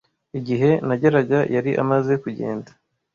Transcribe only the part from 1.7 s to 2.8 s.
amaze kugenda.